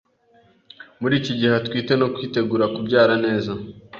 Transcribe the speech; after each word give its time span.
muri 1.01 1.13
iki 1.19 1.31
gihe 1.39 1.53
atwite, 1.59 1.93
no 1.97 2.07
kwitegura 2.13 2.65
kubyara 2.75 3.13
neza 3.25 3.51